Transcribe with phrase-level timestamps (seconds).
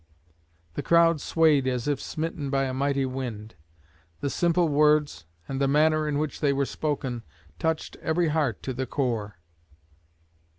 [0.73, 3.53] The crowd swayed as if smitten by a mighty wind.
[4.21, 7.21] The simple words, and the manner in which they were spoken,
[7.59, 9.35] touched every heart to the core.